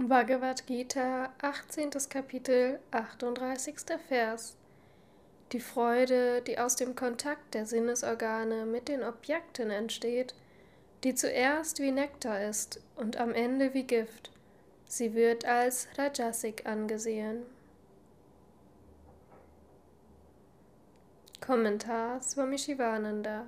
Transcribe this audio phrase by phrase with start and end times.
[0.00, 1.90] Bhagavad Gita, 18.
[2.08, 3.74] Kapitel, 38.
[4.06, 4.54] Vers.
[5.50, 10.36] Die Freude, die aus dem Kontakt der Sinnesorgane mit den Objekten entsteht,
[11.02, 14.30] die zuerst wie Nektar ist und am Ende wie Gift,
[14.86, 17.42] sie wird als Rajasik angesehen.
[21.40, 23.46] Kommentar Swami Shivananda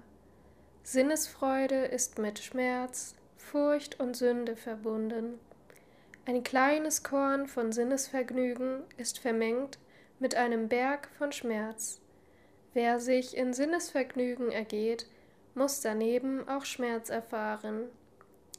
[0.83, 5.39] Sinnesfreude ist mit Schmerz, Furcht und Sünde verbunden
[6.27, 9.79] ein kleines Korn von Sinnesvergnügen ist vermengt
[10.19, 12.01] mit einem Berg von Schmerz.
[12.75, 15.07] Wer sich in Sinnesvergnügen ergeht,
[15.55, 17.89] muss daneben auch Schmerz erfahren.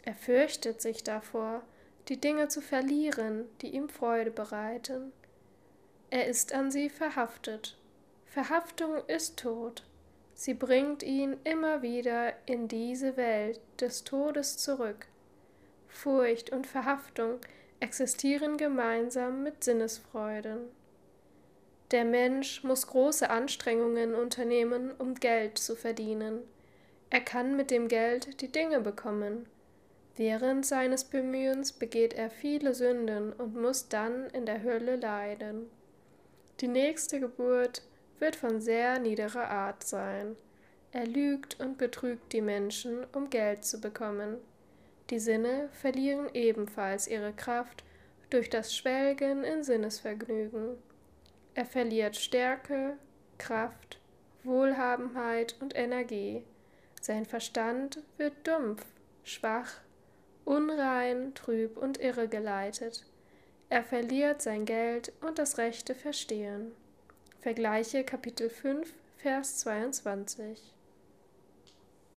[0.04, 1.62] Er fürchtet sich davor,
[2.10, 5.14] die Dinge zu verlieren, die ihm Freude bereiten.
[6.10, 7.78] Er ist an sie verhaftet.
[8.26, 9.84] Verhaftung ist Tod.
[10.34, 15.08] Sie bringt ihn immer wieder in diese Welt des Todes zurück.
[15.92, 17.40] Furcht und Verhaftung
[17.80, 20.60] existieren gemeinsam mit Sinnesfreuden.
[21.92, 26.40] Der Mensch muss große Anstrengungen unternehmen, um Geld zu verdienen.
[27.10, 29.46] Er kann mit dem Geld die Dinge bekommen.
[30.16, 35.70] Während seines Bemühens begeht er viele Sünden und muss dann in der Hölle leiden.
[36.62, 37.82] Die nächste Geburt
[38.20, 40.38] wird von sehr niederer Art sein.
[40.94, 44.38] Er lügt und betrügt die Menschen, um Geld zu bekommen.
[45.12, 47.84] Die Sinne verlieren ebenfalls ihre Kraft
[48.30, 50.78] durch das Schwelgen in Sinnesvergnügen.
[51.54, 52.98] Er verliert Stärke,
[53.38, 54.00] Kraft,
[54.44, 56.44] Wohlhabenheit und Energie.
[57.02, 58.86] Sein Verstand wird dumpf,
[59.26, 59.82] schwach,
[60.46, 63.06] unrein, trüb und irregeleitet.
[63.70, 66.72] Er verliert sein Geld und das rechte Verstehen.
[67.42, 70.74] Vergleiche Kapitel 5, Vers 22.